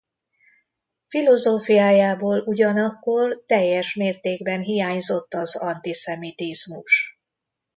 Filozófiájából 1.07 2.39
ugyanakkor 2.45 3.43
teljes 3.45 3.95
mértékben 3.95 4.61
hiányzott 4.61 5.33
az 5.33 5.57
antiszemitizmus. 5.61 7.19